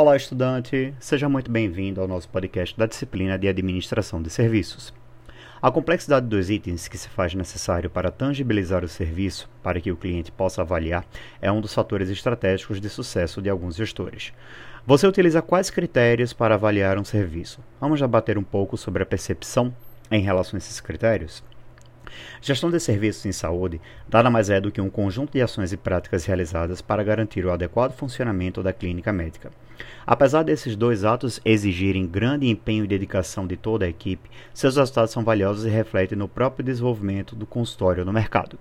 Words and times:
Olá, 0.00 0.14
estudante! 0.14 0.94
Seja 1.00 1.28
muito 1.28 1.50
bem-vindo 1.50 2.00
ao 2.00 2.06
nosso 2.06 2.28
podcast 2.28 2.78
da 2.78 2.86
disciplina 2.86 3.36
de 3.36 3.48
Administração 3.48 4.22
de 4.22 4.30
Serviços. 4.30 4.94
A 5.60 5.72
complexidade 5.72 6.28
dos 6.28 6.48
itens 6.50 6.86
que 6.86 6.96
se 6.96 7.08
faz 7.08 7.34
necessário 7.34 7.90
para 7.90 8.12
tangibilizar 8.12 8.84
o 8.84 8.88
serviço 8.88 9.50
para 9.60 9.80
que 9.80 9.90
o 9.90 9.96
cliente 9.96 10.30
possa 10.30 10.62
avaliar 10.62 11.04
é 11.42 11.50
um 11.50 11.60
dos 11.60 11.74
fatores 11.74 12.08
estratégicos 12.10 12.80
de 12.80 12.88
sucesso 12.88 13.42
de 13.42 13.50
alguns 13.50 13.74
gestores. 13.74 14.32
Você 14.86 15.04
utiliza 15.04 15.42
quais 15.42 15.68
critérios 15.68 16.32
para 16.32 16.54
avaliar 16.54 16.96
um 16.96 17.04
serviço? 17.04 17.58
Vamos 17.80 17.98
debater 17.98 18.38
um 18.38 18.44
pouco 18.44 18.76
sobre 18.76 19.02
a 19.02 19.06
percepção 19.06 19.74
em 20.12 20.22
relação 20.22 20.56
a 20.56 20.58
esses 20.58 20.80
critérios? 20.80 21.42
Gestão 22.40 22.70
de 22.70 22.80
serviços 22.80 23.26
em 23.26 23.32
saúde 23.32 23.80
nada 24.10 24.30
mais 24.30 24.50
é 24.50 24.60
do 24.60 24.70
que 24.70 24.80
um 24.80 24.90
conjunto 24.90 25.32
de 25.32 25.42
ações 25.42 25.72
e 25.72 25.76
práticas 25.76 26.24
realizadas 26.24 26.80
para 26.80 27.04
garantir 27.04 27.44
o 27.44 27.52
adequado 27.52 27.92
funcionamento 27.92 28.62
da 28.62 28.72
clínica 28.72 29.12
médica. 29.12 29.50
Apesar 30.06 30.42
desses 30.42 30.74
dois 30.74 31.04
atos 31.04 31.40
exigirem 31.44 32.06
grande 32.06 32.48
empenho 32.48 32.84
e 32.84 32.88
dedicação 32.88 33.46
de 33.46 33.56
toda 33.56 33.84
a 33.84 33.88
equipe, 33.88 34.30
seus 34.52 34.76
resultados 34.76 35.12
são 35.12 35.24
valiosos 35.24 35.64
e 35.64 35.68
refletem 35.68 36.18
no 36.18 36.28
próprio 36.28 36.64
desenvolvimento 36.64 37.36
do 37.36 37.46
consultório 37.46 38.04
no 38.04 38.12
mercado. 38.12 38.58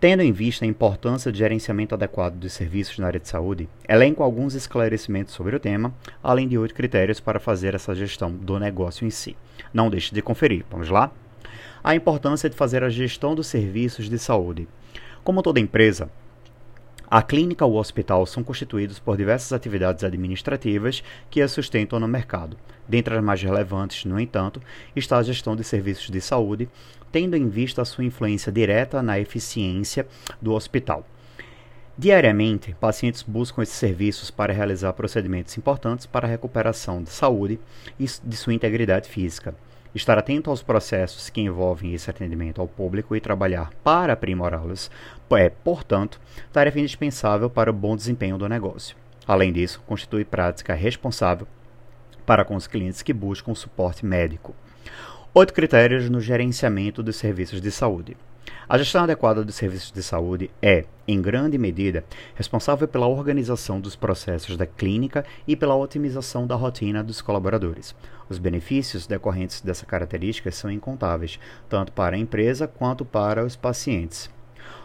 Tendo 0.00 0.22
em 0.22 0.30
vista 0.30 0.64
a 0.64 0.68
importância 0.68 1.32
de 1.32 1.38
gerenciamento 1.38 1.92
adequado 1.92 2.34
dos 2.34 2.52
serviços 2.52 2.98
na 2.98 3.08
área 3.08 3.18
de 3.18 3.28
saúde, 3.28 3.68
elenco 3.88 4.22
alguns 4.22 4.54
esclarecimentos 4.54 5.34
sobre 5.34 5.56
o 5.56 5.60
tema, 5.60 5.92
além 6.22 6.46
de 6.46 6.56
oito 6.56 6.72
critérios 6.72 7.18
para 7.18 7.40
fazer 7.40 7.74
essa 7.74 7.96
gestão 7.96 8.30
do 8.30 8.60
negócio 8.60 9.04
em 9.04 9.10
si. 9.10 9.36
Não 9.74 9.90
deixe 9.90 10.14
de 10.14 10.22
conferir. 10.22 10.64
Vamos 10.70 10.88
lá? 10.88 11.10
A 11.82 11.94
importância 11.94 12.50
de 12.50 12.56
fazer 12.56 12.82
a 12.82 12.90
gestão 12.90 13.34
dos 13.34 13.46
serviços 13.46 14.08
de 14.08 14.18
saúde. 14.18 14.66
Como 15.22 15.42
toda 15.42 15.60
empresa, 15.60 16.10
a 17.10 17.22
clínica 17.22 17.64
ou 17.64 17.76
hospital 17.76 18.26
são 18.26 18.42
constituídos 18.44 18.98
por 18.98 19.16
diversas 19.16 19.52
atividades 19.52 20.04
administrativas 20.04 21.02
que 21.30 21.40
a 21.40 21.48
sustentam 21.48 21.98
no 21.98 22.06
mercado. 22.06 22.56
Dentre 22.86 23.16
as 23.16 23.24
mais 23.24 23.42
relevantes, 23.42 24.04
no 24.04 24.20
entanto, 24.20 24.60
está 24.94 25.16
a 25.16 25.22
gestão 25.22 25.56
de 25.56 25.64
serviços 25.64 26.10
de 26.10 26.20
saúde, 26.20 26.68
tendo 27.10 27.34
em 27.34 27.48
vista 27.48 27.80
a 27.80 27.84
sua 27.86 28.04
influência 28.04 28.52
direta 28.52 29.02
na 29.02 29.18
eficiência 29.18 30.06
do 30.42 30.52
hospital. 30.52 31.06
Diariamente, 31.96 32.76
pacientes 32.78 33.22
buscam 33.22 33.62
esses 33.62 33.76
serviços 33.76 34.30
para 34.30 34.52
realizar 34.52 34.92
procedimentos 34.92 35.56
importantes 35.56 36.04
para 36.04 36.26
a 36.26 36.30
recuperação 36.30 37.02
de 37.02 37.08
saúde 37.08 37.58
e 37.98 38.04
de 38.04 38.36
sua 38.36 38.52
integridade 38.52 39.08
física. 39.08 39.54
Estar 39.94 40.18
atento 40.18 40.50
aos 40.50 40.62
processos 40.62 41.30
que 41.30 41.40
envolvem 41.40 41.94
esse 41.94 42.10
atendimento 42.10 42.60
ao 42.60 42.68
público 42.68 43.16
e 43.16 43.20
trabalhar 43.20 43.70
para 43.82 44.12
aprimorá-los 44.12 44.90
é, 45.32 45.48
portanto, 45.48 46.20
tarefa 46.52 46.78
indispensável 46.78 47.48
para 47.48 47.70
o 47.70 47.74
bom 47.74 47.96
desempenho 47.96 48.36
do 48.36 48.48
negócio. 48.48 48.96
Além 49.26 49.52
disso, 49.52 49.82
constitui 49.86 50.24
prática 50.24 50.74
responsável 50.74 51.46
para 52.24 52.44
com 52.44 52.54
os 52.54 52.66
clientes 52.66 53.02
que 53.02 53.12
buscam 53.12 53.54
suporte 53.54 54.04
médico. 54.04 54.54
Oito 55.34 55.54
critérios 55.54 56.10
no 56.10 56.20
gerenciamento 56.20 57.02
dos 57.02 57.16
serviços 57.16 57.60
de 57.60 57.70
saúde. 57.70 58.16
A 58.68 58.76
gestão 58.76 59.04
adequada 59.04 59.44
dos 59.44 59.54
serviços 59.54 59.90
de 59.90 60.02
saúde 60.02 60.50
é, 60.60 60.84
em 61.06 61.20
grande 61.22 61.56
medida, 61.56 62.04
responsável 62.34 62.86
pela 62.86 63.06
organização 63.06 63.80
dos 63.80 63.96
processos 63.96 64.56
da 64.56 64.66
clínica 64.66 65.24
e 65.46 65.56
pela 65.56 65.76
otimização 65.76 66.46
da 66.46 66.54
rotina 66.54 67.02
dos 67.02 67.22
colaboradores. 67.22 67.94
Os 68.28 68.38
benefícios 68.38 69.06
decorrentes 69.06 69.60
dessa 69.60 69.86
característica 69.86 70.50
são 70.50 70.70
incontáveis, 70.70 71.40
tanto 71.68 71.92
para 71.92 72.16
a 72.16 72.18
empresa 72.18 72.68
quanto 72.68 73.04
para 73.04 73.44
os 73.44 73.56
pacientes. 73.56 74.30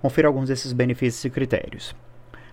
Confira 0.00 0.28
alguns 0.28 0.48
desses 0.48 0.72
benefícios 0.72 1.24
e 1.24 1.30
critérios. 1.30 1.94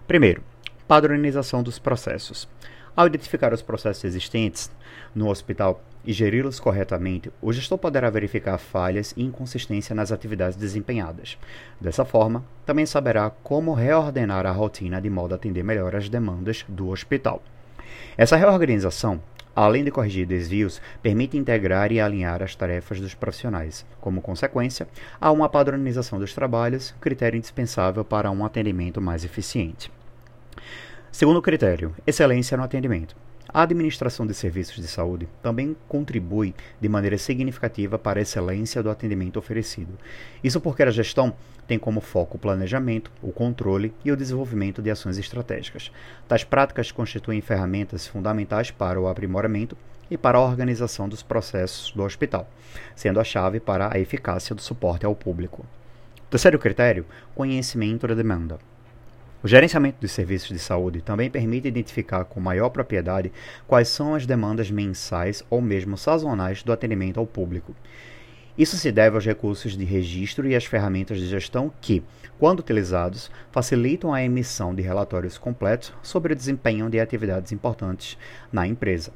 Primeiro, 0.07 0.41
padronização 0.87 1.61
dos 1.61 1.77
processos. 1.77 2.47
Ao 2.93 3.07
identificar 3.07 3.53
os 3.53 3.61
processos 3.61 4.03
existentes 4.03 4.69
no 5.15 5.29
hospital 5.29 5.81
e 6.03 6.11
geri-los 6.11 6.59
corretamente, 6.59 7.31
o 7.41 7.53
gestor 7.53 7.77
poderá 7.77 8.09
verificar 8.09 8.57
falhas 8.57 9.13
e 9.15 9.23
inconsistência 9.23 9.95
nas 9.95 10.11
atividades 10.11 10.57
desempenhadas. 10.57 11.37
Dessa 11.79 12.03
forma, 12.03 12.43
também 12.65 12.85
saberá 12.85 13.29
como 13.43 13.73
reordenar 13.73 14.45
a 14.45 14.51
rotina 14.51 14.99
de 14.99 15.09
modo 15.09 15.33
a 15.33 15.35
atender 15.35 15.63
melhor 15.63 15.95
as 15.95 16.09
demandas 16.09 16.65
do 16.67 16.89
hospital. 16.89 17.41
Essa 18.17 18.35
reorganização, 18.35 19.21
além 19.55 19.85
de 19.85 19.91
corrigir 19.91 20.25
desvios, 20.25 20.81
permite 21.01 21.37
integrar 21.37 21.93
e 21.93 22.01
alinhar 22.01 22.43
as 22.43 22.55
tarefas 22.55 22.99
dos 22.99 23.13
profissionais. 23.13 23.85
Como 24.01 24.21
consequência, 24.21 24.85
há 25.19 25.31
uma 25.31 25.47
padronização 25.47 26.19
dos 26.19 26.33
trabalhos, 26.33 26.93
critério 26.99 27.37
indispensável 27.37 28.03
para 28.03 28.29
um 28.29 28.43
atendimento 28.43 28.99
mais 28.99 29.23
eficiente. 29.23 29.89
Segundo 31.11 31.41
critério, 31.41 31.93
excelência 32.07 32.55
no 32.55 32.63
atendimento. 32.63 33.17
A 33.53 33.63
administração 33.63 34.25
de 34.25 34.33
serviços 34.33 34.77
de 34.77 34.87
saúde 34.87 35.27
também 35.43 35.75
contribui 35.85 36.55
de 36.79 36.87
maneira 36.87 37.17
significativa 37.17 37.99
para 37.99 38.17
a 38.17 38.21
excelência 38.21 38.81
do 38.81 38.89
atendimento 38.89 39.37
oferecido. 39.37 39.99
Isso 40.41 40.61
porque 40.61 40.83
a 40.83 40.89
gestão 40.89 41.33
tem 41.67 41.77
como 41.77 41.99
foco 41.99 42.37
o 42.37 42.39
planejamento, 42.39 43.11
o 43.21 43.29
controle 43.33 43.93
e 44.05 44.11
o 44.11 44.15
desenvolvimento 44.15 44.81
de 44.81 44.89
ações 44.89 45.17
estratégicas. 45.17 45.91
Tais 46.29 46.45
práticas 46.45 46.93
constituem 46.93 47.41
ferramentas 47.41 48.07
fundamentais 48.07 48.71
para 48.71 48.99
o 48.99 49.09
aprimoramento 49.09 49.77
e 50.09 50.17
para 50.17 50.37
a 50.37 50.41
organização 50.41 51.09
dos 51.09 51.21
processos 51.21 51.91
do 51.91 52.03
hospital, 52.03 52.49
sendo 52.95 53.19
a 53.19 53.23
chave 53.25 53.59
para 53.59 53.93
a 53.93 53.99
eficácia 53.99 54.55
do 54.55 54.61
suporte 54.61 55.05
ao 55.05 55.13
público. 55.13 55.65
Terceiro 56.29 56.57
critério: 56.57 57.05
conhecimento 57.35 58.07
da 58.07 58.15
demanda. 58.15 58.59
O 59.43 59.47
gerenciamento 59.47 59.99
dos 59.99 60.11
serviços 60.11 60.49
de 60.49 60.59
saúde 60.59 61.01
também 61.01 61.27
permite 61.27 61.67
identificar 61.67 62.25
com 62.25 62.39
maior 62.39 62.69
propriedade 62.69 63.31
quais 63.67 63.87
são 63.87 64.13
as 64.13 64.27
demandas 64.27 64.69
mensais 64.69 65.43
ou 65.49 65.59
mesmo 65.59 65.97
sazonais 65.97 66.61
do 66.61 66.71
atendimento 66.71 67.19
ao 67.19 67.25
público. 67.25 67.75
Isso 68.55 68.77
se 68.77 68.91
deve 68.91 69.15
aos 69.15 69.25
recursos 69.25 69.75
de 69.75 69.83
registro 69.83 70.47
e 70.47 70.55
às 70.55 70.65
ferramentas 70.65 71.17
de 71.17 71.25
gestão 71.25 71.73
que, 71.81 72.03
quando 72.37 72.59
utilizados, 72.59 73.31
facilitam 73.51 74.13
a 74.13 74.23
emissão 74.23 74.75
de 74.75 74.83
relatórios 74.83 75.39
completos 75.39 75.91
sobre 76.03 76.33
o 76.33 76.35
desempenho 76.35 76.87
de 76.87 76.99
atividades 76.99 77.51
importantes 77.51 78.19
na 78.51 78.67
empresa. 78.67 79.11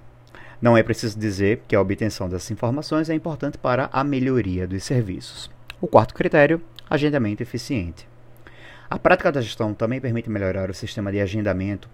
Não 0.60 0.76
é 0.76 0.82
preciso 0.82 1.20
dizer 1.20 1.62
que 1.68 1.76
a 1.76 1.82
obtenção 1.82 2.28
dessas 2.28 2.50
informações 2.50 3.12
é 3.12 3.14
importante 3.14 3.60
para 3.60 3.90
a 3.94 4.04
melhoria 4.04 4.66
dos 4.66 4.84
serviços. 4.84 5.52
O 5.80 5.86
quarto 5.86 6.16
critério, 6.16 6.60
agendamento 6.90 7.44
eficiente. 7.44 8.08
A 8.88 9.00
prática 9.00 9.32
da 9.32 9.42
gestão 9.42 9.74
também 9.74 10.00
permite 10.00 10.30
melhorar 10.30 10.70
o 10.70 10.74
sistema 10.74 11.12
de 11.12 11.20
agendamento 11.20 11.90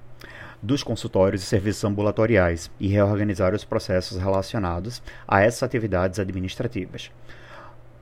dos 0.62 0.84
consultórios 0.84 1.42
e 1.42 1.46
serviços 1.46 1.84
ambulatoriais 1.86 2.70
e 2.80 2.90
reorganizar 2.90 3.56
os 3.56 3.64
processos 3.64 4.18
relacionados 4.18 5.02
a 5.26 5.42
essas 5.42 5.64
atividades 5.64 6.20
administrativas. 6.20 7.10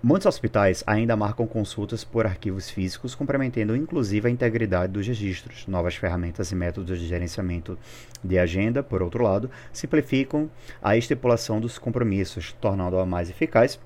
Muitos 0.02 0.26
hospitais 0.26 0.84
ainda 0.88 1.16
marcam 1.16 1.46
consultas 1.46 2.04
por 2.04 2.26
arquivos 2.26 2.70
físicos, 2.70 3.14
comprometendo 3.14 3.76
inclusive 3.76 4.28
a 4.28 4.32
integridade 4.32 4.94
dos 4.94 5.06
registros. 5.06 5.68
Novas 5.68 5.96
ferramentas 5.96 6.52
e 6.52 6.56
métodos 6.56 7.00
de 7.00 7.06
gerenciamento 7.06 7.78
de 8.24 8.40
agenda, 8.40 8.82
por 8.82 9.04
outro 9.04 9.24
lado, 9.24 9.52
simplificam 9.72 10.50
a 10.82 10.98
estipulação 10.98 11.60
dos 11.62 11.78
compromissos, 11.78 12.54
tornando-a 12.54 13.06
mais 13.06 13.30
eficaz 13.30 13.80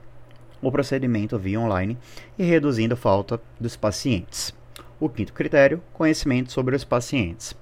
o 0.61 0.71
procedimento 0.71 1.37
via 1.37 1.59
online 1.59 1.97
e 2.37 2.43
reduzindo 2.43 2.93
a 2.93 2.97
falta 2.97 3.41
dos 3.59 3.75
pacientes. 3.75 4.53
O 4.99 5.09
quinto 5.09 5.33
critério, 5.33 5.81
conhecimento 5.93 6.51
sobre 6.51 6.75
os 6.75 6.83
pacientes. 6.83 7.55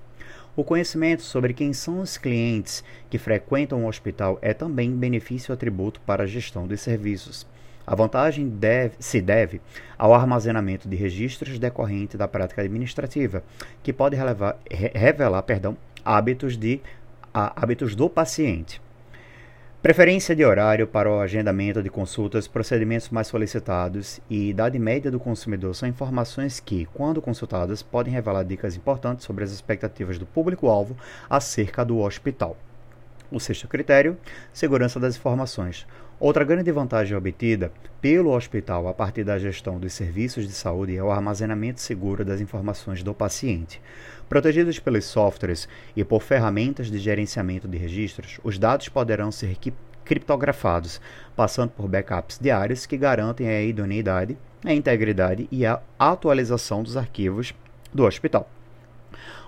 O 0.56 0.64
conhecimento 0.64 1.22
sobre 1.22 1.54
quem 1.54 1.72
são 1.72 2.02
os 2.02 2.18
clientes 2.18 2.84
que 3.10 3.18
frequentam 3.18 3.86
o 3.86 3.88
hospital 3.88 4.38
é 4.42 4.54
também 4.54 4.92
benefício 4.92 5.54
atributo 5.54 6.02
para 6.02 6.24
a 6.24 6.28
gestão 6.28 6.68
dos 6.68 6.82
serviços. 6.82 7.48
A 7.88 7.96
vantagem 7.96 8.48
deve, 8.48 8.96
se 9.00 9.22
deve 9.22 9.62
ao 9.98 10.14
armazenamento 10.14 10.88
de 10.88 10.96
registros 10.96 11.58
decorrente 11.58 12.18
da 12.18 12.28
prática 12.28 12.62
administrativa, 12.62 13.44
que 13.82 13.94
pode 13.94 14.16
relevar, 14.16 14.58
re, 14.70 14.92
revelar 14.94 15.42
perdão, 15.44 15.78
hábitos, 16.04 16.58
de, 16.58 16.82
a, 17.34 17.62
hábitos 17.62 17.96
do 17.96 18.10
paciente. 18.10 18.82
Preferência 19.82 20.36
de 20.36 20.46
horário 20.46 20.86
para 20.86 21.10
o 21.10 21.20
agendamento 21.20 21.82
de 21.82 21.90
consultas, 21.90 22.48
procedimentos 22.48 23.10
mais 23.10 23.26
solicitados 23.26 24.22
e 24.30 24.52
idade 24.52 24.78
média 24.78 25.10
do 25.10 25.20
consumidor 25.20 25.74
são 25.74 25.90
informações 25.90 26.60
que, 26.60 26.86
quando 26.94 27.20
consultadas, 27.20 27.82
podem 27.82 28.14
revelar 28.14 28.44
dicas 28.44 28.76
importantes 28.76 29.26
sobre 29.26 29.44
as 29.44 29.52
expectativas 29.52 30.20
do 30.20 30.26
público-alvo 30.28 30.96
acerca 31.28 31.84
do 31.84 31.98
hospital. 31.98 32.56
O 33.32 33.40
sexto 33.40 33.66
critério, 33.66 34.18
segurança 34.52 35.00
das 35.00 35.16
informações. 35.16 35.88
Outra 36.20 36.44
grande 36.44 36.70
vantagem 36.70 37.16
obtida 37.16 37.72
pelo 38.02 38.36
hospital 38.36 38.90
a 38.90 38.94
partir 38.94 39.24
da 39.24 39.40
gestão 39.40 39.80
dos 39.80 39.94
serviços 39.94 40.46
de 40.46 40.54
saúde 40.54 40.98
é 40.98 41.02
o 41.02 41.10
armazenamento 41.10 41.80
seguro 41.80 42.26
das 42.26 42.42
informações 42.42 43.02
do 43.02 43.14
paciente. 43.14 43.82
Protegidos 44.28 44.80
pelos 44.80 45.06
softwares 45.06 45.66
e 45.96 46.04
por 46.04 46.22
ferramentas 46.22 46.92
de 46.92 47.00
gerenciamento 47.00 47.70
de 47.70 47.78
registros, 47.78 48.38
os 48.44 48.60
dados 48.60 48.90
poderão 48.90 49.32
ser 49.32 49.58
criptografados, 50.04 51.00
passando 51.34 51.70
por 51.70 51.88
backups 51.88 52.38
diários 52.38 52.86
que 52.86 52.98
garantem 52.98 53.48
a 53.48 53.62
idoneidade, 53.62 54.38
a 54.66 54.74
integridade 54.74 55.48
e 55.50 55.66
a 55.66 55.80
atualização 55.98 56.84
dos 56.84 56.98
arquivos 56.98 57.54
do 57.94 58.04
hospital. 58.04 58.50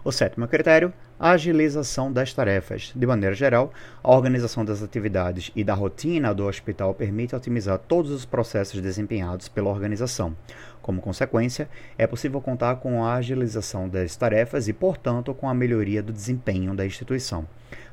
O 0.03 0.11
sétimo 0.11 0.47
critério, 0.47 0.93
a 1.19 1.31
agilização 1.31 2.11
das 2.11 2.33
tarefas. 2.33 2.91
De 2.95 3.07
maneira 3.07 3.33
geral, 3.33 3.71
a 4.03 4.11
organização 4.11 4.65
das 4.65 4.83
atividades 4.83 5.51
e 5.55 5.63
da 5.63 5.73
rotina 5.73 6.33
do 6.33 6.45
hospital 6.45 6.93
permite 6.93 7.35
otimizar 7.35 7.77
todos 7.77 8.11
os 8.11 8.25
processos 8.25 8.81
desempenhados 8.81 9.47
pela 9.47 9.69
organização. 9.69 10.35
Como 10.81 11.01
consequência, 11.01 11.69
é 11.97 12.05
possível 12.05 12.41
contar 12.41 12.75
com 12.75 13.05
a 13.05 13.13
agilização 13.13 13.87
das 13.87 14.17
tarefas 14.17 14.67
e, 14.67 14.73
portanto, 14.73 15.33
com 15.33 15.47
a 15.47 15.53
melhoria 15.53 16.03
do 16.03 16.11
desempenho 16.11 16.75
da 16.75 16.85
instituição. 16.85 17.47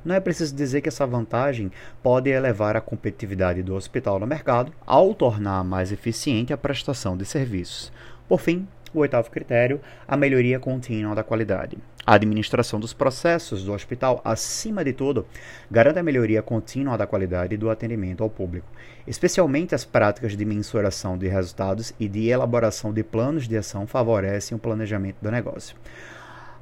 Não 0.05 0.15
é 0.15 0.19
preciso 0.19 0.57
dizer 0.57 0.81
que 0.81 0.89
essa 0.89 1.07
vantagem 1.07 1.71
pode 2.03 2.31
elevar 2.31 2.77
a 2.77 2.81
competitividade 2.81 3.63
do 3.63 3.75
hospital 3.75 4.19
no 4.19 4.27
mercado 4.27 4.73
ao 4.85 5.15
tornar 5.15 5.63
mais 5.63 5.93
eficiente 5.93 6.53
a 6.53 6.59
prestação 6.59 7.17
de 7.17 7.25
serviços. 7.25 7.93
Por 8.29 8.41
fim, 8.41 8.67
o 8.95 9.01
oitavo 9.01 9.31
critério, 9.31 9.81
a 10.07 10.17
melhoria 10.17 10.59
contínua 10.59 11.15
da 11.15 11.23
qualidade. 11.23 11.79
A 12.07 12.15
administração 12.15 12.81
dos 12.81 12.93
processos 12.93 13.63
do 13.65 13.73
hospital, 13.73 14.21
acima 14.25 14.85
de 14.85 14.93
tudo, 14.93 15.27
garante 15.71 15.99
a 15.99 16.03
melhoria 16.03 16.43
contínua 16.43 16.97
da 16.97 17.07
qualidade 17.07 17.57
do 17.57 17.71
atendimento 17.71 18.23
ao 18.23 18.31
público, 18.31 18.67
especialmente 19.07 19.75
as 19.75 19.85
práticas 19.85 20.37
de 20.37 20.45
mensuração 20.45 21.17
de 21.17 21.29
resultados 21.29 21.93
e 22.01 22.09
de 22.09 22.29
elaboração 22.29 22.93
de 22.93 23.03
planos 23.03 23.47
de 23.47 23.57
ação 23.57 23.87
favorecem 23.87 24.57
o 24.57 24.61
planejamento 24.61 25.17
do 25.21 25.31
negócio. 25.31 25.77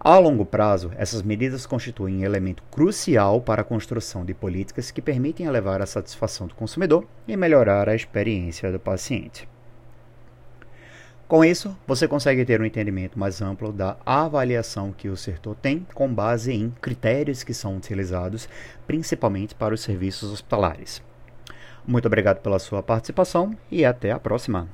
A 0.00 0.16
longo 0.16 0.44
prazo, 0.44 0.92
essas 0.96 1.22
medidas 1.22 1.66
constituem 1.66 2.18
um 2.18 2.24
elemento 2.24 2.62
crucial 2.70 3.40
para 3.40 3.62
a 3.62 3.64
construção 3.64 4.24
de 4.24 4.32
políticas 4.32 4.92
que 4.92 5.02
permitem 5.02 5.46
elevar 5.46 5.82
a 5.82 5.86
satisfação 5.86 6.46
do 6.46 6.54
consumidor 6.54 7.04
e 7.26 7.36
melhorar 7.36 7.88
a 7.88 7.96
experiência 7.96 8.70
do 8.70 8.78
paciente. 8.78 9.48
Com 11.28 11.44
isso, 11.44 11.76
você 11.86 12.08
consegue 12.08 12.42
ter 12.42 12.58
um 12.58 12.64
entendimento 12.64 13.18
mais 13.18 13.42
amplo 13.42 13.70
da 13.70 13.98
avaliação 14.06 14.94
que 14.96 15.10
o 15.10 15.16
setor 15.16 15.54
tem 15.56 15.86
com 15.92 16.08
base 16.10 16.54
em 16.54 16.70
critérios 16.80 17.44
que 17.44 17.52
são 17.52 17.76
utilizados 17.76 18.48
principalmente 18.86 19.54
para 19.54 19.74
os 19.74 19.82
serviços 19.82 20.32
hospitalares. 20.32 21.02
Muito 21.86 22.06
obrigado 22.06 22.40
pela 22.40 22.58
sua 22.58 22.82
participação 22.82 23.54
e 23.70 23.84
até 23.84 24.10
a 24.10 24.18
próxima! 24.18 24.68